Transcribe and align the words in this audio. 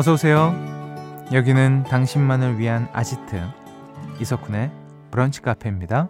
어서 0.00 0.14
오세요. 0.14 0.54
여기는 1.30 1.82
당신만을 1.82 2.58
위한 2.58 2.88
아지트 2.94 3.38
이석훈의 4.18 4.70
브런치 5.10 5.42
카페입니다. 5.42 6.08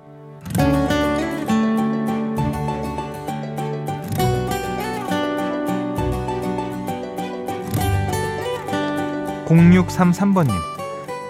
0633번님 9.46 10.50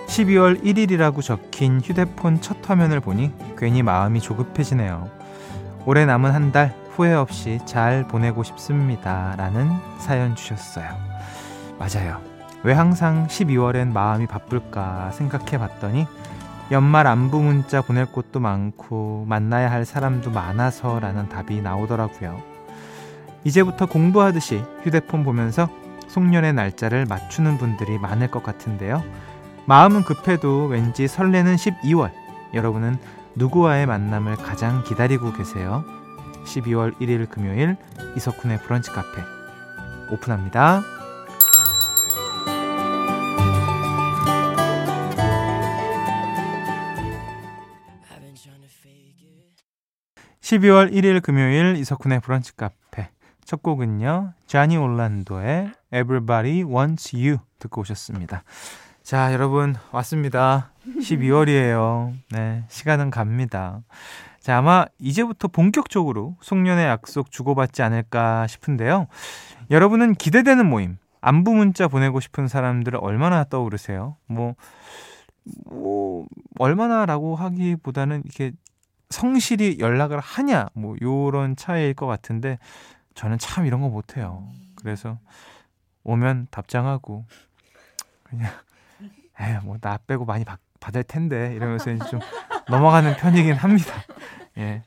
12월 0.06 0.62
1일이라고 0.62 1.22
적힌 1.22 1.80
휴대폰 1.80 2.42
첫 2.42 2.58
화면을 2.68 3.00
보니 3.00 3.32
괜히 3.56 3.82
마음이 3.82 4.20
조급해지네요. 4.20 5.08
올해 5.86 6.04
남은 6.04 6.32
한 6.32 6.52
달 6.52 6.74
후회 6.90 7.14
없이 7.14 7.58
잘 7.64 8.06
보내고 8.06 8.42
싶습니다. 8.42 9.34
라는 9.38 9.70
사연 9.98 10.36
주셨어요. 10.36 10.90
맞아요. 11.78 12.29
왜 12.62 12.72
항상 12.74 13.26
12월엔 13.26 13.92
마음이 13.92 14.26
바쁠까 14.26 15.12
생각해 15.12 15.58
봤더니 15.58 16.06
연말 16.70 17.06
안부 17.06 17.40
문자 17.40 17.80
보낼 17.80 18.06
곳도 18.06 18.38
많고 18.38 19.24
만나야 19.26 19.70
할 19.70 19.84
사람도 19.84 20.30
많아서라는 20.30 21.28
답이 21.28 21.62
나오더라고요. 21.62 22.40
이제부터 23.44 23.86
공부하듯이 23.86 24.62
휴대폰 24.82 25.24
보면서 25.24 25.68
송년의 26.08 26.52
날짜를 26.52 27.06
맞추는 27.06 27.58
분들이 27.58 27.98
많을 27.98 28.30
것 28.30 28.42
같은데요. 28.42 29.02
마음은 29.66 30.02
급해도 30.02 30.66
왠지 30.66 31.08
설레는 31.08 31.56
12월. 31.56 32.10
여러분은 32.52 32.98
누구와의 33.36 33.86
만남을 33.86 34.36
가장 34.36 34.84
기다리고 34.84 35.32
계세요? 35.32 35.84
12월 36.44 36.96
1일 36.98 37.28
금요일 37.30 37.76
이석훈의 38.16 38.58
브런치 38.58 38.90
카페 38.90 39.22
오픈합니다. 40.10 40.99
12월 50.50 50.92
1일 50.92 51.22
금요일 51.22 51.76
이석훈의 51.76 52.18
브런치 52.22 52.56
카페 52.56 53.08
첫 53.44 53.62
곡은요. 53.62 54.32
자니 54.46 54.76
올란도의 54.76 55.70
Everybody 55.92 56.64
Wants 56.64 57.14
You 57.14 57.38
듣고 57.60 57.82
오셨습니다. 57.82 58.42
자, 59.04 59.32
여러분 59.32 59.76
왔습니다. 59.92 60.72
12월이에요. 60.86 62.14
네, 62.32 62.64
시간은 62.66 63.10
갑니다. 63.10 63.82
자, 64.40 64.58
아마 64.58 64.86
이제부터 64.98 65.46
본격적으로 65.46 66.34
송년회 66.40 66.84
약속 66.84 67.30
주고받지 67.30 67.82
않을까 67.82 68.48
싶은데요. 68.48 69.06
여러분은 69.70 70.16
기대되는 70.16 70.66
모임, 70.66 70.96
안부 71.20 71.54
문자 71.54 71.86
보내고 71.86 72.18
싶은 72.18 72.48
사람들을 72.48 72.98
얼마나 73.00 73.44
떠오르세요? 73.44 74.16
뭐, 74.26 74.56
뭐, 75.66 76.26
얼마나라고 76.58 77.36
하기보다는 77.36 78.22
이렇게 78.24 78.50
성실히 79.10 79.78
연락을 79.80 80.18
하냐, 80.20 80.68
뭐, 80.74 80.96
요런 81.02 81.56
차이일 81.56 81.94
것 81.94 82.06
같은데, 82.06 82.58
저는 83.14 83.38
참 83.38 83.66
이런 83.66 83.80
거 83.80 83.88
못해요. 83.88 84.48
그래서 84.76 85.18
오면 86.04 86.48
답장하고, 86.50 87.26
그냥, 88.24 88.50
에휴, 89.40 89.60
뭐, 89.64 89.76
나 89.80 89.98
빼고 90.06 90.24
많이 90.24 90.44
받, 90.44 90.60
받을 90.80 91.02
텐데, 91.02 91.54
이러면서 91.54 91.90
이제 91.90 92.04
좀 92.08 92.20
넘어가는 92.68 93.16
편이긴 93.16 93.54
합니다. 93.54 93.92
예. 94.58 94.82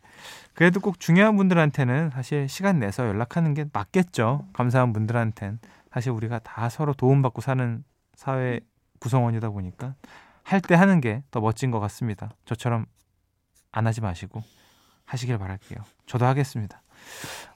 그래도 0.54 0.80
꼭 0.80 1.00
중요한 1.00 1.36
분들한테는 1.36 2.12
사실 2.12 2.48
시간 2.48 2.80
내서 2.80 3.08
연락하는 3.08 3.54
게 3.54 3.66
맞겠죠. 3.74 4.48
감사한 4.54 4.94
분들한텐. 4.94 5.60
사실 5.92 6.12
우리가 6.12 6.40
다 6.40 6.70
서로 6.70 6.94
도움받고 6.94 7.42
사는 7.42 7.84
사회 8.16 8.60
구성원이다 9.00 9.50
보니까 9.50 9.96
할 10.44 10.62
때 10.62 10.76
하는 10.76 11.02
게 11.02 11.24
더 11.32 11.40
멋진 11.42 11.72
것 11.72 11.80
같습니다. 11.80 12.30
저처럼 12.46 12.86
안 13.74 13.86
하지 13.86 14.00
마시고 14.00 14.42
하시길 15.06 15.38
바랄게요. 15.38 15.80
저도 16.06 16.26
하겠습니다. 16.26 16.82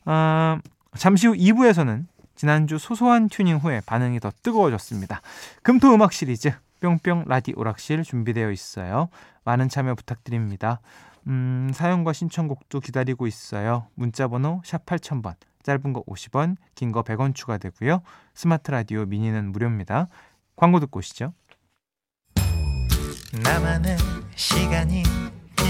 어, 0.06 0.58
잠시 0.98 1.28
후 1.28 1.34
2부에서는 1.34 2.06
지난주 2.36 2.78
소소한 2.78 3.30
튜닝 3.30 3.58
후에 3.58 3.82
반응이 3.86 4.20
더 4.20 4.32
뜨거워졌습니다. 4.44 5.22
금토 5.64 5.94
음악 5.94 6.12
시리즈 6.12 6.52
뿅뿅 6.82 7.24
라디 7.28 7.54
오락실 7.56 8.04
준비되어 8.04 8.52
있어요. 8.52 9.10
많은 9.46 9.70
참여 9.70 9.96
부탁드립니다. 9.96 10.82
음, 11.28 11.72
사연과 11.74 12.14
신청곡도 12.14 12.80
기다리고 12.82 13.26
있어요. 13.28 13.88
문자 13.96 14.28
번호 14.28 14.62
샵 14.64 14.86
8000번, 14.86 15.36
짧은 15.64 15.94
거 15.94 16.04
50원, 16.04 16.56
긴 16.76 16.92
거 16.92 17.02
100원 17.04 17.34
추가되고요. 17.34 18.02
스마트 18.34 18.72
라디오 18.72 19.06
미니는 19.06 19.52
무료입니다. 19.52 20.08
광고 20.56 20.80
듣고 20.80 21.00
오시죠. 21.00 21.34
나만의 23.44 23.98
시간이 24.36 25.04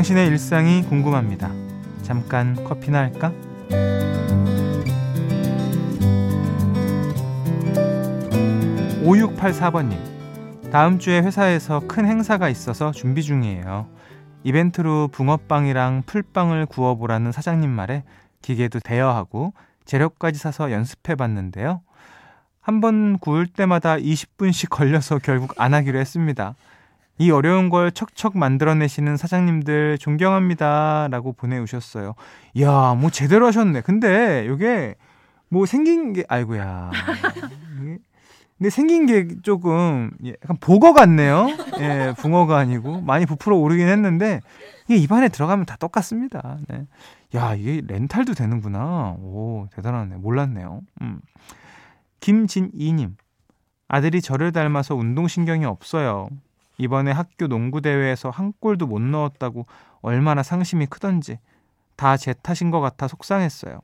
당신의 0.00 0.28
일상이 0.28 0.82
궁금합니다. 0.82 1.50
잠깐 2.02 2.54
커피나 2.64 3.00
할까? 3.00 3.34
5684번님. 9.04 10.70
다음 10.70 10.98
주에 10.98 11.20
회사에서 11.20 11.80
큰 11.86 12.06
행사가 12.06 12.48
있어서 12.48 12.92
준비 12.92 13.22
중이에요. 13.22 13.88
이벤트로 14.42 15.08
붕어빵이랑 15.08 16.04
풀빵을 16.06 16.64
구워보라는 16.64 17.30
사장님 17.30 17.68
말에 17.68 18.02
기계도 18.40 18.80
대여하고 18.80 19.52
재료까지 19.84 20.38
사서 20.38 20.72
연습해 20.72 21.14
봤는데요. 21.14 21.82
한 22.62 22.80
번 22.80 23.18
구울 23.18 23.46
때마다 23.46 23.96
20분씩 23.96 24.70
걸려서 24.70 25.18
결국 25.18 25.60
안 25.60 25.74
하기로 25.74 25.98
했습니다. 25.98 26.54
이 27.20 27.30
어려운 27.30 27.68
걸 27.68 27.92
척척 27.92 28.38
만들어내시는 28.38 29.18
사장님들 29.18 29.98
존경합니다. 29.98 31.08
라고 31.10 31.34
보내오셨어요. 31.34 32.14
이야, 32.54 32.96
뭐 32.98 33.10
제대로 33.10 33.46
하셨네. 33.46 33.82
근데 33.82 34.48
이게 34.50 34.94
뭐 35.50 35.66
생긴 35.66 36.14
게, 36.14 36.24
아이고야. 36.28 36.90
근데 38.56 38.70
생긴 38.70 39.04
게 39.04 39.28
조금 39.42 40.10
예, 40.24 40.30
약간 40.42 40.56
보거 40.60 40.94
같네요. 40.94 41.48
예, 41.80 42.14
붕어가 42.16 42.56
아니고 42.56 43.02
많이 43.02 43.26
부풀어 43.26 43.54
오르긴 43.54 43.88
했는데 43.88 44.40
이게 44.88 44.96
입안에 44.96 45.28
들어가면 45.28 45.66
다 45.66 45.76
똑같습니다. 45.76 46.56
네. 46.68 46.86
야, 47.34 47.54
이게 47.54 47.82
렌탈도 47.86 48.32
되는구나. 48.32 49.16
오, 49.18 49.66
대단하네. 49.74 50.16
몰랐네요. 50.16 50.80
음. 51.02 51.20
김진이님. 52.20 53.16
아들이 53.88 54.22
저를 54.22 54.52
닮아서 54.52 54.94
운동신경이 54.94 55.66
없어요. 55.66 56.30
이번에 56.80 57.10
학교 57.12 57.46
농구 57.46 57.82
대회에서 57.82 58.30
한 58.30 58.52
골도 58.58 58.86
못 58.86 59.00
넣었다고 59.00 59.66
얼마나 60.00 60.42
상심이 60.42 60.86
크던지 60.86 61.38
다 61.96 62.16
제 62.16 62.32
탓인 62.32 62.70
것 62.70 62.80
같아 62.80 63.06
속상했어요. 63.06 63.80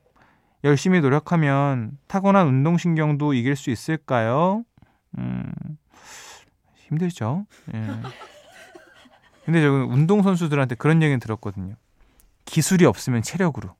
열심히 0.63 0.99
노력하면 1.01 1.97
타고난 2.07 2.47
운동신경도 2.47 3.33
이길 3.35 3.55
수 3.55 3.69
있을까요? 3.69 4.63
음, 5.19 5.51
힘들죠. 6.75 7.45
예. 7.75 7.87
근데 9.45 9.61
저 9.61 9.71
운동선수들한테 9.71 10.75
그런 10.75 11.03
얘기는 11.03 11.19
들었거든요. 11.19 11.75
기술이 12.45 12.85
없으면 12.85 13.21
체력으로. 13.21 13.75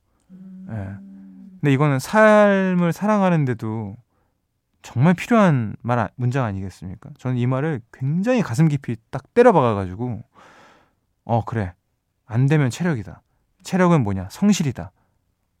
예. 0.70 0.74
근데 1.60 1.72
이거는 1.72 1.98
삶을 1.98 2.92
사랑하는데도 2.92 3.96
정말 4.82 5.14
필요한 5.14 5.74
말, 5.82 5.98
아, 5.98 6.08
문장 6.16 6.44
아니겠습니까? 6.44 7.10
저는 7.18 7.36
이 7.36 7.46
말을 7.46 7.80
굉장히 7.92 8.42
가슴 8.42 8.68
깊이 8.68 8.96
딱 9.10 9.34
때려박아가지고, 9.34 10.22
어, 11.24 11.44
그래. 11.44 11.74
안 12.26 12.46
되면 12.46 12.70
체력이다. 12.70 13.22
체력은 13.62 14.02
뭐냐? 14.02 14.28
성실이다. 14.30 14.92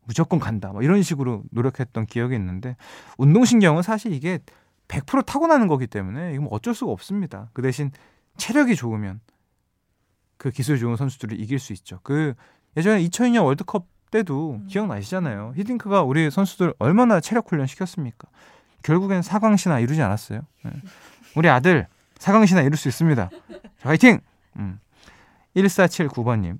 무조건 0.04 0.38
간다. 0.38 0.72
뭐 0.72 0.82
이런 0.82 1.02
식으로 1.02 1.42
노력했던 1.50 2.06
기억이 2.06 2.34
있는데 2.34 2.76
운동신경은 3.18 3.82
사실 3.82 4.12
이게 4.12 4.38
100% 4.88 5.26
타고나는 5.26 5.66
거기 5.68 5.86
때문에 5.86 6.32
이건 6.32 6.44
뭐 6.44 6.54
어쩔 6.54 6.74
수가 6.74 6.90
없습니다. 6.92 7.50
그 7.52 7.60
대신 7.60 7.90
체력이 8.38 8.74
좋으면 8.74 9.20
그 10.38 10.50
기술 10.50 10.78
좋은 10.78 10.96
선수들을 10.96 11.38
이길 11.38 11.58
수 11.58 11.74
있죠. 11.74 12.00
그 12.02 12.34
예전에 12.76 13.02
2002년 13.04 13.44
월드컵 13.44 13.86
때도 14.10 14.60
음. 14.62 14.66
기억나시잖아요. 14.66 15.52
히딩크가 15.56 16.02
우리 16.02 16.30
선수들 16.30 16.72
얼마나 16.78 17.20
체력 17.20 17.50
훈련 17.50 17.66
시켰습니까? 17.66 18.28
결국엔 18.82 19.22
사강시나 19.22 19.80
이루지 19.80 20.00
않았어요. 20.02 20.40
네. 20.64 20.70
우리 21.36 21.48
아들 21.48 21.86
사강시나 22.18 22.62
이룰 22.62 22.76
수 22.76 22.88
있습니다. 22.88 23.28
자, 23.28 23.88
화이팅! 23.88 24.20
음. 24.56 24.80
1479번님. 25.56 26.58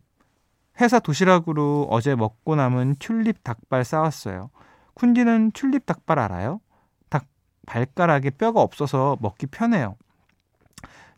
회사 0.81 0.99
도시락으로 1.01 1.87
어제 1.91 2.15
먹고 2.15 2.55
남은 2.55 2.97
튤립 2.99 3.43
닭발 3.43 3.85
싸왔어요. 3.85 4.51
쿤디는 4.95 5.53
튤립 5.53 5.87
닭발 5.87 6.19
알아요? 6.19 6.61
닭 7.09 7.27
발가락에 7.67 8.31
뼈가 8.31 8.61
없어서 8.63 9.17
먹기 9.21 9.47
편해요. 9.47 9.97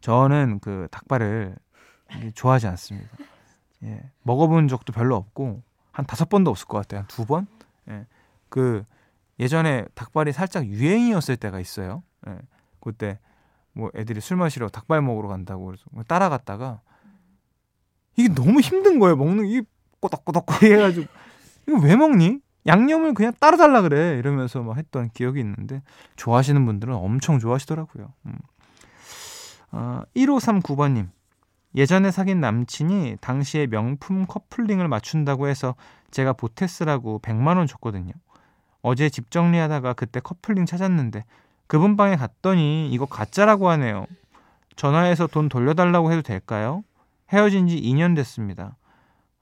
저는 0.01 0.61
그 0.61 0.89
닭발을 0.91 1.57
좋아하지 2.35 2.67
않습니다. 2.69 3.09
예, 3.85 4.01
먹어본 4.23 4.69
적도 4.69 4.93
별로 4.93 5.17
없고 5.17 5.63
한 5.93 6.07
다섯 6.07 6.29
번도 6.29 6.51
없을 6.51 6.67
것 6.67 6.79
같아요. 6.79 7.01
한 7.01 7.07
두 7.09 7.27
번? 7.27 7.47
예, 7.89 8.07
그 8.49 8.85
예전에 9.41 9.87
닭발이 9.95 10.33
살짝 10.33 10.67
유행이었을 10.67 11.37
때가 11.37 11.59
있어요. 11.59 12.03
예, 12.29 12.39
그때 12.79 13.19
뭐 13.73 13.91
애들이 13.97 14.21
술 14.21 14.37
마시러 14.37 14.69
닭발 14.69 15.01
먹으러 15.01 15.29
간다고 15.29 15.65
그래서 15.65 15.85
따라갔다가 16.07 16.83
이게 18.17 18.33
너무 18.33 18.61
힘든 18.61 18.99
거예요. 18.99 19.17
먹는 19.17 19.47
이 19.47 19.63
꼬덕꼬덕 20.01 20.47
해가지고 20.63 21.07
이거 21.67 21.79
왜 21.79 21.97
먹니? 21.97 22.41
양념을 22.67 23.15
그냥 23.15 23.33
따로 23.41 23.57
달라 23.57 23.81
그래 23.81 24.19
이러면서 24.19 24.63
막 24.63 24.77
했던 24.77 25.09
기억이 25.09 25.41
있는데 25.41 25.83
좋아하시는 26.17 26.65
분들은 26.67 26.95
엄청 26.95 27.39
좋아하시더라고요. 27.39 28.13
음. 28.27 28.35
어, 29.73 30.03
1539번님 30.15 31.09
예전에 31.75 32.11
사귄 32.11 32.41
남친이 32.41 33.17
당시에 33.21 33.67
명품 33.69 34.27
커플링을 34.27 34.89
맞춘다고 34.89 35.49
해서 35.49 35.75
제가 36.11 36.35
보태스라고 36.35 37.21
100만 37.23 37.57
원 37.57 37.67
줬거든요. 37.67 38.13
어제 38.83 39.09
집 39.09 39.31
정리하다가 39.31 39.93
그때 39.95 40.21
커플링 40.21 40.67
찾았는데 40.67 41.25
그분 41.67 41.97
방에 41.97 42.17
갔더니 42.17 42.91
이거 42.91 43.07
가짜라고 43.07 43.69
하네요. 43.71 44.07
전화해서 44.77 45.27
돈 45.27 45.49
돌려달라고 45.49 46.11
해도 46.11 46.23
될까요? 46.23 46.83
헤어진 47.33 47.69
지 47.69 47.81
2년 47.81 48.17
됐습니다. 48.17 48.77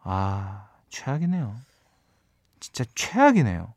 아, 0.00 0.68
최악이네요. 0.88 1.54
진짜 2.60 2.84
최악이네요. 2.94 3.72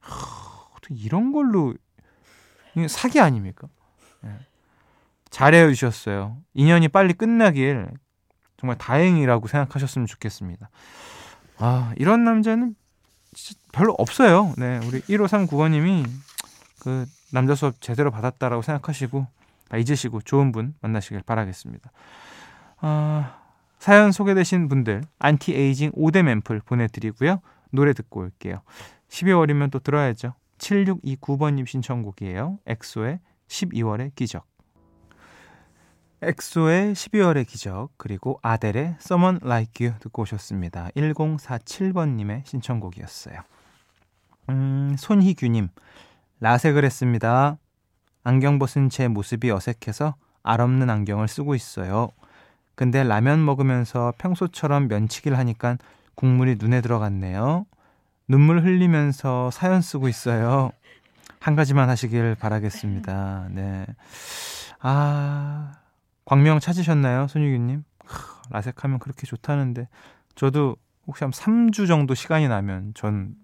하, 0.00 0.66
어떻게 0.76 0.94
이런 0.94 1.32
걸로 1.32 1.74
사기 2.88 3.20
아닙니까? 3.20 3.68
네. 4.22 4.30
잘 5.30 5.54
헤어지셨어요. 5.54 6.36
인연이 6.54 6.88
빨리 6.88 7.12
끝나길 7.14 7.88
정말 8.56 8.76
다행이라고 8.76 9.46
생각하셨으면 9.46 10.06
좋겠습니다. 10.06 10.68
아, 11.58 11.94
이런 11.96 12.24
남자는 12.24 12.74
별로 13.72 13.94
없어요. 13.98 14.54
네, 14.58 14.80
우리 14.86 15.00
1539번님이 15.02 16.06
그 16.80 17.06
남자 17.32 17.54
수업 17.54 17.80
제대로 17.80 18.10
받았다라고 18.10 18.62
생각하시고 18.62 19.26
아, 19.70 19.76
잊으시고 19.76 20.22
좋은 20.22 20.52
분 20.52 20.74
만나시길 20.80 21.22
바라겠습니다. 21.22 21.90
아, 22.80 23.38
사연 23.78 24.12
소개되신 24.12 24.68
분들 24.68 25.02
안티에이징 25.18 25.92
5대 25.92 26.26
앰플 26.26 26.60
보내드리고요. 26.60 27.40
노래 27.70 27.92
듣고 27.92 28.20
올게요. 28.20 28.62
12월이면 29.08 29.70
또 29.70 29.78
들어야죠. 29.78 30.34
7629번님 30.58 31.66
신청곡이에요. 31.66 32.58
엑소의 32.66 33.20
12월의 33.48 34.14
기적. 34.14 34.49
엑소의 36.22 36.92
12월의 36.92 37.46
기적 37.46 37.90
그리고 37.96 38.38
아델의 38.42 38.96
Someone 39.00 39.38
Like 39.42 39.86
You 39.86 39.98
듣고 40.00 40.22
오셨습니다. 40.22 40.90
1047번님의 40.94 42.44
신청곡이었어요. 42.44 43.40
음, 44.50 44.96
손희규님 44.98 45.68
라섹을 46.40 46.84
했습니다. 46.84 47.56
안경 48.22 48.58
벗은 48.58 48.90
제 48.90 49.08
모습이 49.08 49.50
어색해서 49.50 50.14
알 50.42 50.60
없는 50.60 50.90
안경을 50.90 51.26
쓰고 51.26 51.54
있어요. 51.54 52.10
근데 52.74 53.02
라면 53.02 53.44
먹으면서 53.44 54.12
평소처럼 54.18 54.88
면치기를 54.88 55.38
하니까 55.38 55.78
국물이 56.14 56.56
눈에 56.58 56.80
들어갔네요. 56.82 57.66
눈물 58.28 58.62
흘리면서 58.62 59.50
사연 59.50 59.80
쓰고 59.80 60.08
있어요. 60.08 60.70
한 61.40 61.56
가지만 61.56 61.88
하시길 61.88 62.36
바라겠습니다. 62.36 63.48
네. 63.50 63.86
아, 64.80 65.72
광명 66.24 66.60
찾으셨나요, 66.60 67.28
손유규님? 67.28 67.84
라섹하면 68.50 68.98
그렇게 68.98 69.26
좋다는데 69.26 69.88
저도 70.34 70.76
혹시 71.06 71.24
한 71.24 71.30
3주 71.30 71.86
정도 71.88 72.14
시간이 72.14 72.48
나면 72.48 72.92
전 72.94 73.34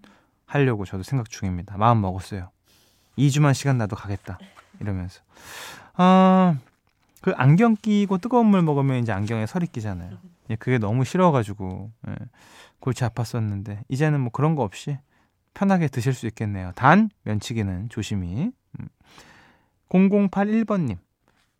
하려고 0.45 0.85
저도 0.85 1.03
생각 1.03 1.29
중입니다. 1.29 1.77
마음 1.77 2.01
먹었어요. 2.01 2.49
2주만 3.17 3.53
시간 3.53 3.77
나도 3.77 3.95
가겠다. 3.95 4.37
이러면서. 4.79 5.21
아, 5.95 6.57
그 7.21 7.33
안경 7.35 7.75
끼고 7.75 8.19
뜨거운 8.19 8.47
물 8.47 8.61
먹으면 8.61 8.99
이제 9.01 9.11
안경에 9.11 9.45
설이 9.45 9.67
끼잖아요. 9.67 10.17
예, 10.49 10.55
그게 10.55 10.77
너무 10.77 11.03
싫어가지고 11.03 11.91
예, 12.07 12.15
골치 12.79 13.03
아팠었는데 13.03 13.83
이제는 13.89 14.21
뭐 14.21 14.31
그런 14.31 14.55
거 14.55 14.63
없이 14.63 14.97
편하게 15.53 15.87
드실 15.87 16.13
수 16.13 16.27
있겠네요. 16.27 16.71
단 16.75 17.09
면치기는 17.23 17.89
조심히. 17.89 18.51
음. 18.79 18.87
0081번님 19.89 20.97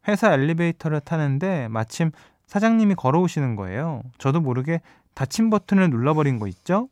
회사 0.08 0.34
엘리베이터를 0.34 1.02
타는데 1.02 1.68
마침 1.70 2.12
사장님이 2.48 2.96
걸어오시는 2.96 3.56
거예요. 3.56 4.04
저도 4.18 4.40
모르게 4.40 4.82
닫힌 5.14 5.50
버튼을 5.50 5.90
눌러버린 5.90 6.40
거 6.40 6.48
있죠? 6.48 6.90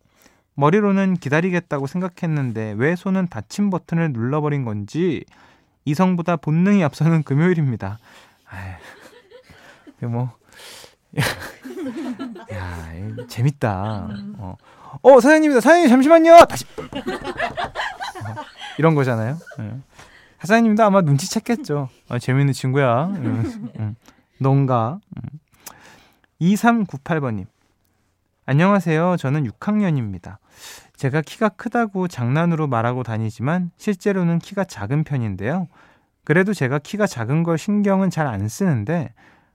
머리로는 0.55 1.15
기다리겠다고 1.15 1.87
생각했는데 1.87 2.75
왜 2.77 2.95
손은 2.95 3.27
닫힌 3.27 3.69
버튼을 3.69 4.13
눌러버린 4.13 4.65
건지 4.65 5.23
이성보다 5.85 6.37
본능이 6.37 6.83
앞서는 6.83 7.23
금요일입니다. 7.23 7.99
아휴, 8.49 10.07
뭐, 10.07 10.31
야, 12.51 12.93
재밌다. 13.27 14.09
어, 14.37 14.55
어 15.01 15.19
사장님이다. 15.19 15.61
사장님 15.61 15.89
잠시만요. 15.89 16.45
다시 16.45 16.65
어, 16.79 18.35
이런 18.77 18.95
거잖아요. 18.95 19.37
네. 19.59 19.77
사장님도 20.39 20.83
아마 20.83 21.01
눈치챘겠죠. 21.01 21.87
아, 22.09 22.19
재밌는 22.19 22.53
친구야. 22.53 23.07
넌가. 24.39 24.99
음. 25.17 25.39
2398번님. 26.41 27.45
안녕하세요. 28.45 29.15
저는 29.17 29.49
6학년입니다. 29.49 30.37
제가 30.97 31.21
키가 31.21 31.49
크다고 31.49 32.07
장난으로 32.07 32.67
말하고 32.67 33.03
다니지만 33.03 33.71
실제로는 33.77 34.39
키가 34.39 34.65
작은 34.65 35.03
편인데요. 35.03 35.67
그래도 36.23 36.53
제가 36.53 36.79
키가 36.79 37.07
작은 37.07 37.43
걸 37.43 37.57
신경은 37.57 38.09
잘 38.09 38.27
안 38.27 38.47
쓰는데 38.47 39.13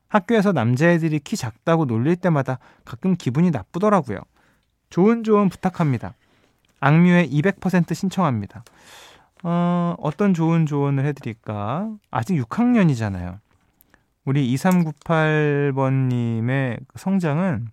학교에서 0.09 0.53
남자애들이 0.53 1.21
키 1.21 1.37
작다고 1.37 1.85
놀릴 1.85 2.17
때마다 2.17 2.59
가끔 2.85 3.15
기분이 3.17 3.51
나쁘더라고요. 3.53 4.19
좋은 4.89 5.23
조언 5.23 5.49
부탁합니다. 5.49 6.15
악뮤의 6.81 7.31
200% 7.31 7.95
신청합니다. 7.95 8.65
어, 9.43 9.95
어떤 9.99 10.35
좋은 10.35 10.67
조언을 10.67 11.07
해드릴까? 11.07 11.89
아직 12.11 12.35
6학년이잖아요. 12.35 13.39
우리 14.25 14.55
2398번님의 14.55 16.81
그 16.87 16.99
성장은 16.99 17.69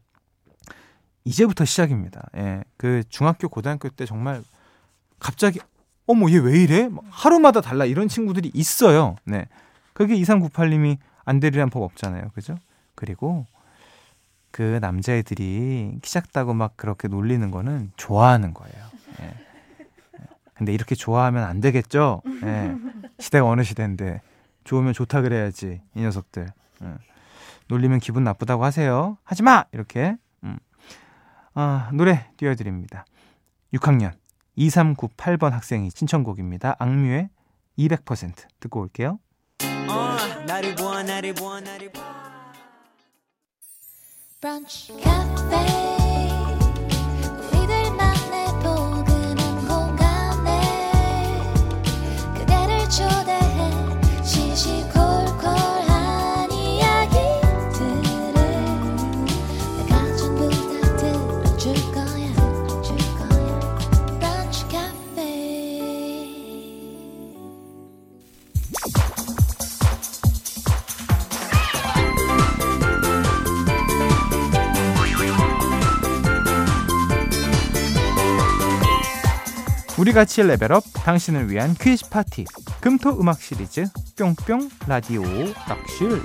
이제부터 1.25 1.65
시작입니다. 1.65 2.23
예. 2.37 2.63
그 2.77 3.03
중학교, 3.09 3.49
고등학교 3.49 3.89
때 3.89 4.05
정말 4.05 4.41
갑자기, 5.19 5.59
어머, 6.05 6.29
얘 6.31 6.37
왜 6.37 6.63
이래? 6.63 6.87
하루마다 7.09 7.59
달라. 7.59 7.83
이런 7.85 8.07
친구들이 8.07 8.49
있어요. 8.53 9.17
네. 9.25 9.47
그게 9.93 10.15
2398님이 10.15 10.97
안 11.25 11.41
되리란 11.41 11.69
법 11.69 11.83
없잖아요. 11.83 12.29
그죠? 12.33 12.55
그리고 12.95 13.45
그 14.51 14.79
남자애들이 14.81 15.99
키 16.01 16.11
작다고 16.11 16.53
막 16.53 16.77
그렇게 16.77 17.09
놀리는 17.09 17.51
거는 17.51 17.91
좋아하는 17.97 18.53
거예요. 18.53 18.86
예. 20.57 20.59
근데 20.59 20.73
이렇게 20.73 20.95
좋아하면 20.95 21.43
안 21.43 21.61
되겠죠? 21.61 22.21
예. 22.43 22.75
시대가 23.19 23.45
어느 23.45 23.63
시대인데 23.63 24.21
좋으면 24.63 24.93
좋다 24.93 25.21
그래야지 25.21 25.81
이 25.95 26.01
녀석들. 26.01 26.47
예. 26.83 26.87
놀리면 27.67 27.99
기분 27.99 28.23
나쁘다고 28.23 28.63
하세요. 28.63 29.17
하지 29.23 29.43
마 29.43 29.65
이렇게. 29.71 30.15
음. 30.43 30.57
아, 31.53 31.89
노래 31.93 32.29
띄워드립니다. 32.37 33.05
6학년 33.73 34.13
2398번 34.57 35.51
학생이 35.51 35.89
신청곡입니다. 35.93 36.75
악뮤의 36.79 37.29
200% 37.77 38.33
듣고 38.59 38.81
올게요. 38.81 39.19
브런치 44.39 44.93
카페 45.03 45.96
우리 79.99 80.13
같이 80.13 80.43
level 80.43 80.72
up 80.72 80.83
당신을 80.93 81.49
위한 81.49 81.73
퀴즈 81.73 82.07
파티 82.11 82.45
금토 82.81 83.19
음악 83.19 83.41
시리즈 83.41 83.85
뿅뿅 84.15 84.69
라디오 84.87 85.23
락실 85.23 86.21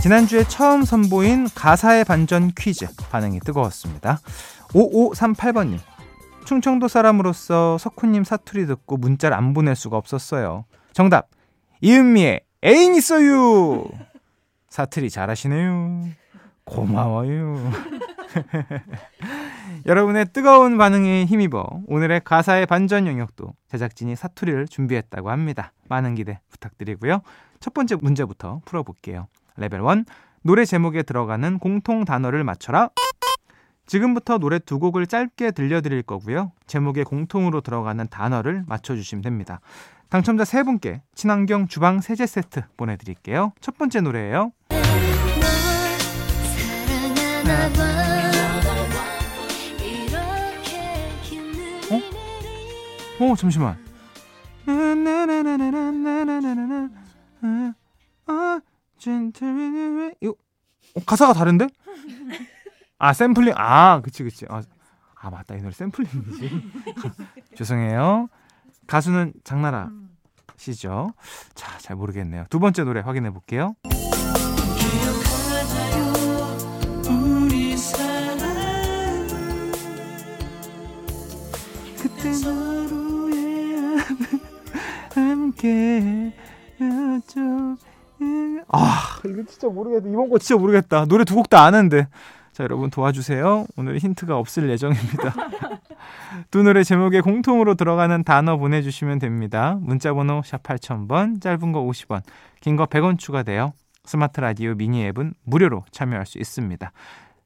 지난주에 0.00 0.44
처음 0.44 0.84
선보인 0.84 1.48
가사의 1.56 2.04
반전 2.04 2.52
퀴즈 2.56 2.86
반응이 3.10 3.40
뜨거웠습니다. 3.40 4.20
5538번님 4.68 5.80
충청도 6.44 6.86
사람으로서 6.86 7.78
석훈님 7.78 8.22
사투리 8.22 8.66
듣고 8.66 8.96
문자를 8.96 9.36
안 9.36 9.54
보낼 9.54 9.74
수가 9.74 9.96
없었어요. 9.96 10.66
정답 10.92 11.30
이은미의 11.80 12.42
애인 12.62 12.94
있어요. 12.94 13.88
사투리 14.68 15.10
잘하시네요. 15.10 16.23
고마워요. 16.64 17.70
여러분의 19.86 20.26
뜨거운 20.32 20.78
반응에 20.78 21.24
힘입어 21.26 21.82
오늘의 21.86 22.22
가사의 22.24 22.66
반전 22.66 23.06
영역도 23.06 23.52
제작진이 23.68 24.16
사투리를 24.16 24.68
준비했다고 24.68 25.30
합니다. 25.30 25.72
많은 25.88 26.14
기대 26.14 26.40
부탁드리고요. 26.50 27.20
첫 27.60 27.74
번째 27.74 27.96
문제부터 27.96 28.60
풀어볼게요. 28.64 29.28
레벨 29.56 29.80
1 29.80 30.04
노래 30.42 30.64
제목에 30.64 31.02
들어가는 31.02 31.58
공통 31.58 32.04
단어를 32.04 32.44
맞춰라. 32.44 32.90
지금부터 33.86 34.38
노래 34.38 34.58
두 34.58 34.78
곡을 34.78 35.06
짧게 35.06 35.50
들려드릴 35.50 36.02
거고요. 36.02 36.52
제목에 36.66 37.04
공통으로 37.04 37.60
들어가는 37.60 38.06
단어를 38.08 38.64
맞춰주시면 38.66 39.22
됩니다. 39.22 39.60
당첨자 40.08 40.44
세 40.44 40.62
분께 40.62 41.02
친환경 41.14 41.66
주방 41.66 42.00
세제 42.00 42.26
세트 42.26 42.62
보내드릴게요. 42.76 43.52
첫 43.60 43.76
번째 43.76 44.00
노래예요. 44.00 44.52
어? 51.90 53.24
어 53.32 53.36
잠시만. 53.36 53.76
이거 60.20 60.34
어, 60.94 61.00
가사가 61.04 61.32
다른데? 61.32 61.68
아 62.98 63.12
샘플링. 63.12 63.54
아 63.56 64.00
그치 64.00 64.22
그치. 64.22 64.46
아, 64.48 64.62
아 65.20 65.30
맞다. 65.30 65.54
이 65.54 65.58
노래 65.60 65.72
샘플링이지. 65.72 66.70
죄송해요. 67.56 68.28
가수는 68.86 69.32
장나라 69.44 69.90
씨죠. 70.56 71.12
자 71.54 71.74
잘 71.78 71.96
모르겠네요. 71.96 72.46
두 72.48 72.58
번째 72.60 72.84
노래 72.84 73.00
확인해 73.00 73.30
볼게요 73.30 73.74
함께 85.64 86.32
아 88.68 89.20
이거 89.24 89.42
진짜 89.48 89.68
모르겠다 89.68 90.08
이번 90.08 90.28
거 90.28 90.38
진짜 90.38 90.56
모르겠다 90.60 91.06
노래 91.06 91.24
두 91.24 91.34
곡 91.34 91.48
다 91.48 91.64
아는데 91.64 92.08
자, 92.52 92.62
여러분 92.62 92.88
도와주세요. 92.88 93.66
오늘 93.76 93.98
힌트가 93.98 94.38
없을 94.38 94.70
예정입니다. 94.70 95.34
두 96.52 96.62
노래 96.62 96.84
제목에 96.84 97.20
공통으로 97.20 97.74
들어가는 97.74 98.22
단어 98.22 98.56
보내주시면 98.58 99.18
됩니다. 99.18 99.76
문자번호 99.80 100.40
샵 100.44 100.62
8000번, 100.62 101.40
짧은 101.42 101.72
거 101.72 101.82
50원, 101.82 102.22
긴 102.60 102.76
거 102.76 102.86
100원 102.86 103.18
추가되어 103.18 103.72
스마트 104.04 104.40
라디오 104.40 104.76
미니 104.76 105.04
앱은 105.06 105.34
무료로 105.42 105.84
참여할 105.90 106.26
수 106.26 106.38
있습니다. 106.38 106.92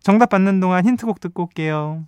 정답 0.00 0.28
받는 0.28 0.60
동안 0.60 0.84
힌트곡 0.84 1.20
듣고 1.20 1.44
올게요. 1.44 2.04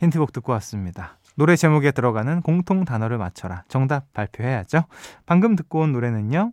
힌트곡 0.00 0.34
듣고 0.34 0.52
왔습니다. 0.52 1.17
노래 1.38 1.54
제목에 1.54 1.92
들어가는 1.92 2.42
공통 2.42 2.84
단어를 2.84 3.16
맞춰라. 3.16 3.62
정답 3.68 4.12
발표해야죠. 4.12 4.82
방금 5.24 5.54
듣고 5.54 5.82
온 5.82 5.92
노래는요. 5.92 6.50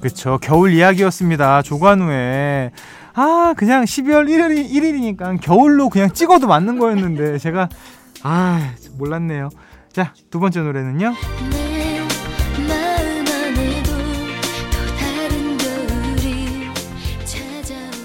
그쵸. 0.00 0.38
겨울 0.42 0.72
이야기였습니다. 0.72 1.62
조관우의. 1.62 2.72
아, 3.14 3.54
그냥 3.56 3.84
12월 3.84 4.28
1일, 4.28 4.68
1일이니까 4.68 5.40
겨울로 5.40 5.88
그냥 5.88 6.12
찍어도 6.12 6.48
맞는 6.48 6.80
거였는데, 6.80 7.38
제가, 7.38 7.68
아, 8.24 8.74
몰랐네요. 8.98 9.50
자, 9.92 10.12
두 10.30 10.40
번째 10.40 10.62
노래는요. 10.62 11.14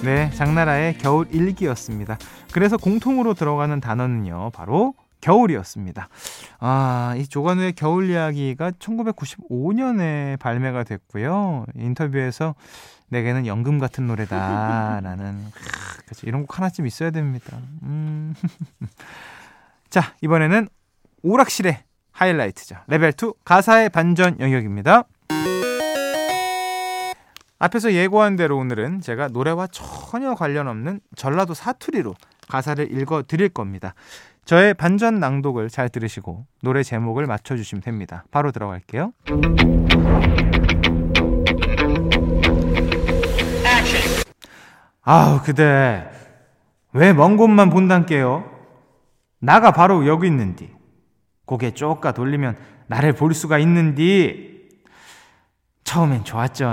네, 0.04 0.30
장나라의 0.32 0.98
겨울 0.98 1.28
일기였습니다. 1.30 2.18
그래서 2.54 2.78
공통으로 2.78 3.34
들어가는 3.34 3.82
단어는요, 3.82 4.52
바로 4.54 4.94
겨울이었습니다. 5.20 6.08
아, 6.60 7.16
이 7.18 7.28
조관우의 7.28 7.74
겨울 7.74 8.10
이야기가 8.10 8.72
1995년에 8.72 10.40
발매가 10.40 10.86
됐고요. 10.86 11.66
인터뷰에서 11.76 12.56
내게는 13.10 13.46
연금 13.46 13.78
같은 13.80 14.08
노래다라는 14.08 15.46
그렇죠. 16.06 16.28
이런 16.28 16.42
곡 16.44 16.58
하나쯤 16.58 16.88
있어야 16.88 17.12
됩니다. 17.12 17.58
음. 17.84 18.34
자, 19.90 20.14
이번에는 20.22 20.70
오락실의 21.24 21.84
하이라이트죠. 22.12 22.78
레벨 22.88 23.12
2 23.12 23.34
가사의 23.44 23.90
반전 23.90 24.40
영역입니다. 24.40 25.04
앞에서 27.60 27.92
예고한 27.94 28.38
대로 28.38 28.58
오늘은 28.58 29.02
제가 29.02 29.28
노래와 29.28 29.68
전혀 29.68 30.34
관련 30.34 30.68
없는 30.68 31.02
전라도 31.16 31.54
사투리로 31.54 32.16
가사를 32.48 32.92
읽어 32.98 33.24
드릴 33.24 33.50
겁니다. 33.50 33.94
저의 34.46 34.74
반전 34.74 35.20
낭독을 35.20 35.70
잘 35.70 35.90
들으시고 35.90 36.46
노래 36.64 36.82
제목을 36.84 37.28
맞춰 37.28 37.56
주시면 37.56 37.82
됩니다. 37.84 38.24
바로 38.32 38.52
들어갈게요. 38.52 39.12
아우 45.02 45.42
그대 45.42 46.10
왜 46.94 47.14
먼 47.14 47.38
곳만 47.38 47.70
본단께요? 47.70 48.50
나가 49.40 49.72
바로 49.72 50.08
여기 50.08 50.28
있는디 50.28 50.70
고개 51.46 51.72
쪼까 51.72 52.12
돌리면 52.14 52.58
나를 52.88 53.14
볼 53.14 53.34
수가 53.34 53.58
있는디 53.60 54.70
처음엔 55.84 56.24
좋았죠 56.24 56.68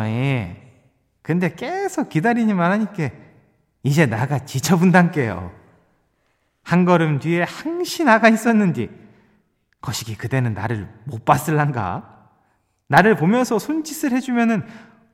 근데 1.26 1.52
계속 1.56 2.08
기다리니만 2.08 2.70
하니까 2.70 3.10
이제 3.82 4.06
나가 4.06 4.44
지쳐분단께요 4.44 5.50
한 6.62 6.84
걸음 6.84 7.18
뒤에 7.18 7.42
항시 7.42 8.04
나가 8.04 8.28
있었는디 8.28 8.88
거시기 9.80 10.14
그대는 10.16 10.54
나를 10.54 10.88
못 11.02 11.24
봤을란가? 11.24 12.28
나를 12.86 13.16
보면서 13.16 13.58
손짓을 13.58 14.12
해주면은 14.12 14.64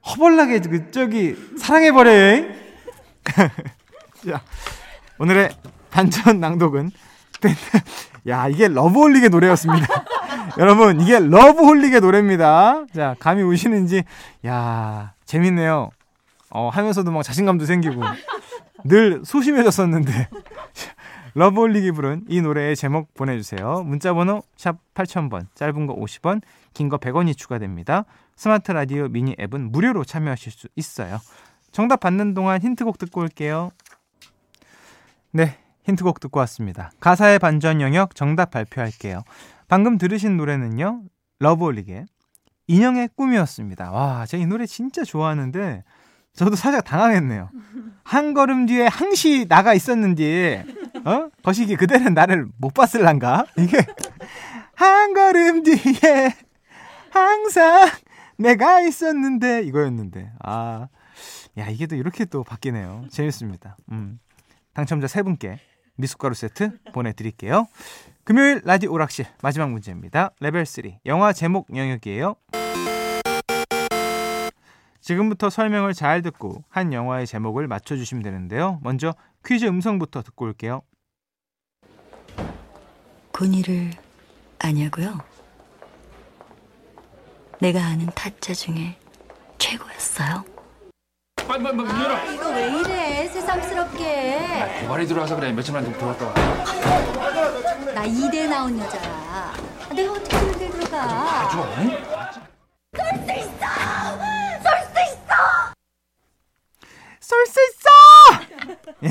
허벌나게 0.07 0.61
그 0.61 0.91
저기 0.91 1.35
사랑해버려. 1.59 2.43
자, 3.25 4.43
오늘의 5.19 5.49
반전 5.91 6.41
낭독은 6.41 6.91
야 8.29 8.49
이게 8.49 8.69
러브홀릭의 8.69 9.31
노래였습니다. 9.31 9.87
여러분 10.59 11.01
이게 11.01 11.19
러브홀릭의 11.19 12.03
노래입니다. 12.03 12.85
자 12.95 13.17
감이 13.19 13.43
오시는지 13.43 14.05
야 14.47 15.15
재밌네요. 15.25 15.89
어 16.55 16.69
하면서도 16.69 17.11
막 17.11 17.23
자신감도 17.23 17.65
생기고 17.67 18.03
늘 18.85 19.23
소심해졌었는데 19.25 20.29
러브홀릭이 21.35 21.93
부른 21.93 22.25
이 22.29 22.43
노래의 22.43 22.77
제목 22.77 23.15
보내주세요. 23.15 23.83
문자번호 23.85 24.43
샵 24.57 24.77
8000번, 24.95 25.47
짧은 25.55 25.87
거 25.87 25.97
50원, 25.97 26.43
긴 26.75 26.89
거 26.91 26.99
100원이 26.99 27.37
추가됩니다. 27.37 28.05
스마트 28.37 28.71
라디오 28.73 29.09
미니 29.09 29.35
앱은 29.41 29.73
무료로 29.73 30.05
참여하실 30.05 30.53
수 30.53 30.69
있어요. 30.77 31.19
정답 31.71 32.01
받는 32.01 32.35
동안 32.35 32.61
힌트곡 32.61 32.99
듣고 32.99 33.23
올게요. 33.23 33.71
네, 35.31 35.57
힌트곡 35.85 36.21
듣고 36.21 36.39
왔습니다. 36.41 36.91
가사의 37.01 37.39
반전 37.39 37.81
영역 37.81 38.15
정답 38.15 38.51
발표할게요. 38.51 39.23
방금 39.69 39.97
들으신 39.97 40.37
노래는요, 40.37 41.03
러브홀릭의 41.39 42.05
인형의 42.67 43.09
꿈이었습니다. 43.17 43.91
와, 43.91 44.27
제가 44.27 44.43
이 44.43 44.47
노래 44.47 44.67
진짜 44.67 45.03
좋아하는데, 45.03 45.83
저도 46.35 46.57
살짝 46.57 46.85
당황했네요. 46.85 47.51
한 48.05 48.35
걸음 48.35 48.67
뒤에 48.67 48.87
항시 48.87 49.47
나가 49.49 49.75
있었는지, 49.75 50.63
어? 51.05 51.29
거시기 51.43 51.77
그대는 51.77 52.15
나를 52.15 52.47
못 52.59 52.75
봤을란가? 52.75 53.47
이게, 53.59 53.79
한 54.75 55.15
걸음 55.15 55.63
뒤에 55.63 56.35
항상 57.11 57.89
내가 58.39 58.81
있었는데, 58.81 59.63
이거였는데. 59.63 60.33
아, 60.43 60.89
야, 61.59 61.69
이게 61.69 61.87
또 61.87 61.97
이렇게 61.97 62.25
또 62.25 62.43
바뀌네요. 62.43 63.05
재밌습니다. 63.11 63.77
음. 63.93 64.19
당첨자 64.75 65.07
세 65.07 65.23
분께 65.23 65.59
미숫가루 65.97 66.35
세트 66.35 66.79
보내드릴게요. 66.95 67.67
금요일 68.25 68.63
라디오락실 68.65 69.27
마지막 69.43 69.71
문제입니다. 69.71 70.31
레벨 70.41 70.65
3 70.65 70.85
영화 71.07 71.33
제목 71.33 71.69
영역이에요. 71.75 72.37
지금부터 75.03 75.51
설명을 75.51 75.95
잘 75.95 76.23
듣고 76.23 76.65
한 76.69 76.93
영화의 76.93 77.27
제목을 77.27 77.67
맞춰주시면 77.67 78.23
되는데요. 78.23 78.79
먼저 78.83 79.15
퀴즈 79.45 79.67
음성부터 79.67 80.23
듣고 80.23 80.45
올게요. 80.47 80.83
군이를 83.33 83.91
아냐고요? 84.61 85.19
내가 87.61 87.85
아는 87.85 88.07
타짜 88.15 88.55
중에 88.55 88.97
최고였어요. 89.59 90.45
빨리 91.49 91.63
빨리 91.65 91.77
빨리 91.77 91.89
열어. 92.03 92.33
이거 92.33 92.51
왜 92.51 92.71
이래 92.71 93.29
새삼스럽게 93.29 94.83
고발이 94.83 95.07
들어와서 95.07 95.35
그래 95.37 95.53
며칠만 95.53 95.85
좀 95.85 95.93
들어왔다 95.95 96.27
와. 96.27 96.35
나 97.95 98.05
이대 98.05 98.47
나온 98.47 98.79
여자야 98.79 99.53
내가 99.95 100.13
어떻게 100.13 100.39
그런데 100.39 100.71
들어가 100.71 101.49
좀. 101.49 101.61
응? 101.79 101.91
예, 109.05 109.09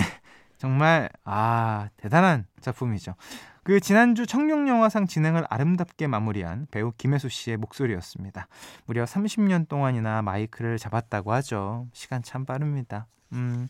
정말 0.58 1.10
아 1.24 1.90
대단한 1.98 2.46
작품이죠. 2.60 3.16
그 3.64 3.80
지난주 3.80 4.26
청룡영화상 4.26 5.06
진행을 5.06 5.46
아름답게 5.50 6.08
마무리한 6.08 6.68
배우 6.72 6.92
김혜수 6.98 7.30
씨의 7.30 7.58
목소리였습니다. 7.58 8.48
무려 8.86 9.06
30년 9.06 9.68
동안이나 9.68 10.22
마이크를 10.24 10.78
잡았다고 10.78 11.32
하죠. 11.34 11.88
시간 11.94 12.24
참 12.24 12.46
빠릅니다. 12.46 13.08
음, 13.34 13.68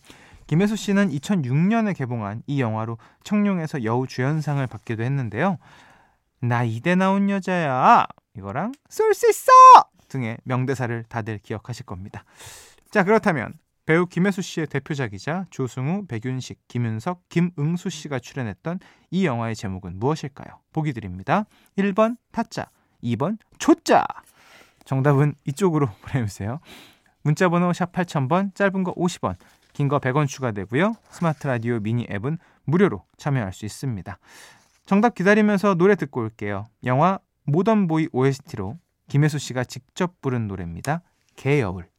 김혜수 0.48 0.76
씨는 0.76 1.10
2006년에 1.10 1.96
개봉한 1.96 2.44
이 2.48 2.62
영화로 2.62 2.98
청룡에서 3.24 3.84
여우 3.84 4.08
주연상을 4.08 4.66
받기도 4.66 5.04
했는데요. 5.04 5.58
나 6.42 6.64
이대 6.64 6.96
나온 6.96 7.30
여자야. 7.30 8.08
이거랑 8.36 8.72
쏠 8.90 9.14
수 9.14 9.30
있어! 9.30 9.52
등의 10.08 10.38
명대사를 10.44 11.04
다들 11.08 11.38
기억하실 11.40 11.86
겁니다. 11.86 12.24
자, 12.90 13.04
그렇다면 13.04 13.54
배우 13.86 14.06
김혜수 14.06 14.42
씨의 14.42 14.68
대표작이자 14.68 15.46
조승우, 15.50 16.06
백윤식, 16.06 16.68
김윤석, 16.68 17.30
김응수 17.30 17.90
씨가 17.90 18.20
출연했던 18.20 18.80
이 19.10 19.26
영화의 19.26 19.56
제목은 19.56 20.00
무엇일까요? 20.00 20.60
보기 20.72 20.94
드립니다. 20.94 21.46
1번 21.78 22.18
타짜, 22.32 22.70
2번 23.04 23.38
초짜. 23.58 24.06
정답은 24.86 25.34
이쪽으로 25.46 25.90
보내주세요. 26.02 26.60
문자 27.24 27.50
번호 27.50 27.74
샵 27.74 27.92
8000번, 27.92 28.56
짧은 28.56 28.84
거 28.84 28.94
50원, 28.96 29.36
긴 29.74 29.88
거 29.88 30.00
100원 30.00 30.28
추가되고요. 30.28 30.94
스마트 31.10 31.48
라디오 31.48 31.80
미니 31.80 32.06
앱은 32.10 32.38
무료로 32.66 33.04
참여할 33.18 33.54
수 33.54 33.66
있습니다. 33.66 34.18
정답 34.86 35.16
기다리면서 35.16 35.76
노래 35.76 35.96
듣고 35.96 36.22
올게요. 36.22 36.66
영화 36.86 37.20
모던보이 37.46 38.10
OST로 38.12 38.78
김혜수 39.08 39.40
씨가 39.40 39.64
직접 39.64 40.20
부른 40.22 40.48
노래입니다. 40.48 41.02
개여울. 41.36 41.91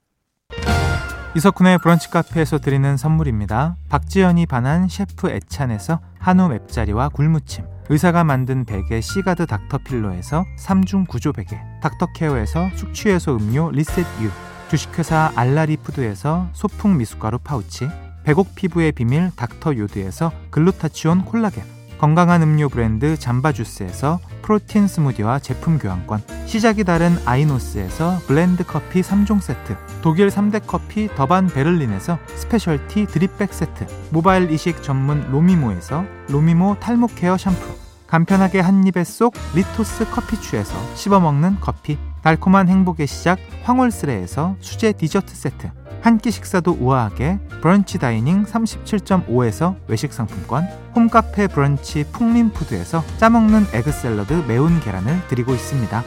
이석훈의 1.34 1.78
브런치 1.78 2.10
카페에서 2.10 2.58
드리는 2.58 2.98
선물입니다. 2.98 3.76
박지연이 3.88 4.44
반한 4.44 4.86
셰프 4.88 5.30
애찬에서 5.30 6.00
한우 6.18 6.48
맵자리와 6.48 7.08
굴무침 7.08 7.64
의사가 7.88 8.22
만든 8.22 8.66
베개 8.66 9.00
시가드 9.00 9.46
닥터필로에서 9.46 10.44
3중 10.58 11.08
구조 11.08 11.32
베개 11.32 11.58
닥터케어에서 11.80 12.68
숙취해소 12.76 13.36
음료 13.36 13.70
리셋유 13.70 14.30
주식회사 14.68 15.32
알라리푸드에서 15.34 16.48
소풍 16.52 16.98
미숫가루 16.98 17.38
파우치 17.38 17.88
배곡 18.24 18.54
피부의 18.54 18.92
비밀 18.92 19.30
닥터요드에서 19.34 20.32
글루타치온 20.50 21.24
콜라겐 21.24 21.64
건강한 22.02 22.42
음료 22.42 22.68
브랜드 22.68 23.16
잠바주스에서 23.16 24.18
프로틴 24.42 24.88
스무디와 24.88 25.38
제품 25.38 25.78
교환권 25.78 26.20
시작이 26.46 26.82
다른 26.82 27.16
아이노스에서 27.24 28.18
blend 28.26 28.64
커피 28.64 29.02
3종 29.02 29.40
세트 29.40 29.76
독일 30.02 30.26
3대 30.26 30.66
커피 30.66 31.06
더반 31.14 31.46
베를린에서 31.46 32.18
specialty 32.34 33.06
drip 33.06 33.34
bag 33.34 33.54
세트 33.54 33.86
모발 34.10 34.50
이식 34.50 34.82
전문 34.82 35.30
로미모에서 35.30 36.04
로미모 36.28 36.78
탈모 36.80 37.06
care 37.14 37.36
샴푸 37.36 37.72
간편하게 38.08 38.58
한 38.58 38.84
입에 38.84 39.04
쏙 39.04 39.34
리토스 39.54 40.10
커피추에서 40.10 40.74
씹어먹는 40.96 41.60
커피 41.60 41.98
달콤한 42.22 42.68
행복의 42.68 43.06
시작 43.06 43.38
황홀스레에서 43.64 44.56
수제 44.60 44.92
디저트 44.92 45.34
세트 45.34 45.70
한 46.02 46.18
끼 46.18 46.32
식사도 46.32 46.78
우아하게 46.80 47.38
브런치 47.60 47.98
dining 48.00 48.44
37.5에서 48.44 49.76
외식 49.86 50.12
상품권 50.12 50.64
홈카페 50.96 51.46
브런치 51.46 52.04
풍림푸드에서 52.10 53.04
짜먹는 53.18 53.66
egg 53.72 53.92
샐러드 53.92 54.32
매운 54.48 54.80
계란을 54.80 55.28
드리고 55.28 55.52
있습니다. 55.52 56.02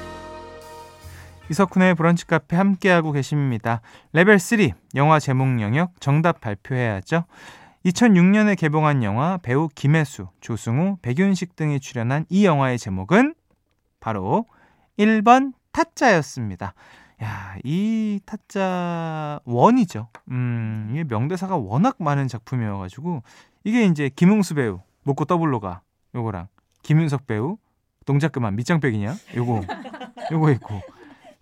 이석훈의 1.49 1.95
브런치 1.95 2.28
카페 2.28 2.58
함께하고 2.58 3.13
계십니다. 3.13 3.80
레벨 4.12 4.38
3 4.38 4.71
영화 4.95 5.19
제목 5.19 5.62
영역 5.62 5.93
정답 6.01 6.41
발표해야죠. 6.41 7.23
2006년에 7.86 8.58
개봉한 8.58 9.01
영화 9.04 9.38
배우 9.38 9.69
김혜수, 9.73 10.28
조승우, 10.41 10.97
백윤식 11.04 11.56
등이 11.56 11.80
출연한 11.80 12.25
이 12.30 12.45
영화의 12.45 12.80
제목은 12.80 13.36
바로 14.01 14.45
1번 14.99 15.54
타짜였습니다. 15.75 16.73
야, 17.21 17.57
이 17.65 18.21
타짜 18.25 19.41
one이죠. 19.43 20.07
음, 20.31 20.88
이게 20.91 21.03
명대사가 21.03 21.57
워낙 21.57 21.97
많은 21.99 22.29
작품이어가지고 22.29 23.23
이게 23.65 23.85
이제 23.85 24.09
김응수 24.15 24.55
배우 24.55 24.79
먹고 25.03 25.25
더블로 25.25 25.59
가 25.59 25.81
요거랑 26.13 26.47
김윤석 26.81 27.27
배우 27.27 27.57
동작 28.05 28.31
그만 28.31 28.55
밑장빼기냐 28.55 29.15
요거 29.35 29.63
요거 30.31 30.51
있고 30.51 30.81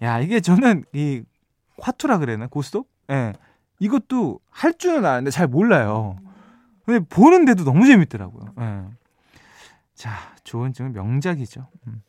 야 0.02 0.20
이게 0.20 0.40
저는 0.40 0.84
이 0.94 1.22
화투라 1.80 2.18
그래나 2.18 2.48
고스톱? 2.48 2.88
예. 3.10 3.14
네. 3.14 3.34
이것도 3.80 4.40
할 4.50 4.74
줄은 4.74 5.06
아는데 5.06 5.30
잘 5.30 5.48
몰라요. 5.48 6.18
근데 6.86 7.06
보는데도 7.08 7.64
너무 7.66 7.86
재밌더라고요. 7.86 8.54
예. 8.60 8.84
자, 9.94 10.12
좋은 10.44 10.74
점은 10.74 10.94
명작이죠. 10.94 11.68
음. 11.88 12.02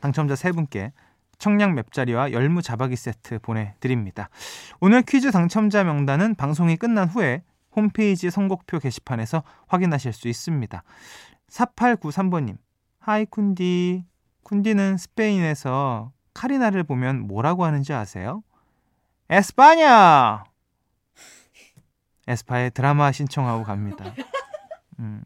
당첨자 0.00 0.34
세 0.36 0.52
분께 0.52 0.92
청량 1.38 1.74
맵자리와 1.74 2.32
열무 2.32 2.62
자박이 2.62 2.96
세트 2.96 3.40
보내드립니다. 3.40 4.28
오늘 4.80 5.02
퀴즈 5.02 5.30
당첨자 5.30 5.84
명단은 5.84 6.34
방송이 6.34 6.76
끝난 6.76 7.08
후에 7.08 7.42
홈페이지 7.74 8.30
선곡표 8.30 8.78
게시판에서 8.78 9.42
확인하실 9.66 10.12
수 10.12 10.28
있습니다. 10.28 10.82
4893번님, 11.50 12.56
하이 12.98 13.24
쿤디. 13.26 14.04
쿤디는 14.44 14.96
스페인에서 14.96 16.12
카리나를 16.32 16.84
보면 16.84 17.26
뭐라고 17.26 17.64
하는지 17.64 17.92
아세요? 17.92 18.42
에스파냐! 19.28 20.44
에스파의 22.28 22.70
드라마 22.70 23.10
신청하고 23.12 23.64
갑니다. 23.64 24.04
음, 24.98 25.22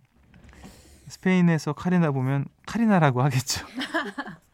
스페인에서 1.09 1.73
카리나 1.73 2.11
보면 2.13 2.47
카리나라고 2.67 3.23
하겠죠. 3.23 3.67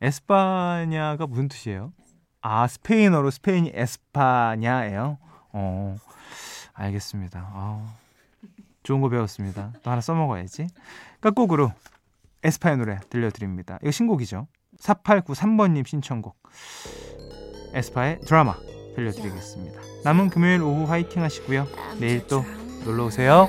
음. 0.00 0.06
에스파냐가 0.06 1.26
무슨 1.26 1.48
뜻이에요? 1.48 1.92
아, 2.40 2.66
스페인어로 2.66 3.30
스페인이 3.30 3.72
에스파냐예요? 3.74 5.18
어, 5.52 5.96
알겠습니다. 6.72 7.50
아, 7.52 7.94
좋은 8.82 9.00
거 9.00 9.08
배웠습니다. 9.08 9.72
또 9.82 9.90
하나 9.90 10.00
써먹어야지. 10.00 10.68
끝곡으로 11.20 11.72
에스파의 12.42 12.76
노래 12.76 12.98
들려드립니다. 13.10 13.78
이거 13.82 13.90
신곡이죠. 13.90 14.46
4893번님 14.80 15.86
신청곡. 15.86 16.36
에스파의 17.74 18.20
드라마 18.20 18.54
들려드리겠습니다. 18.94 19.80
남은 20.04 20.30
금요일 20.30 20.62
오후 20.62 20.84
화이팅 20.84 21.22
하시고요. 21.22 21.66
내일 21.98 22.26
또 22.26 22.44
놀러 22.84 23.06
오세요. 23.06 23.48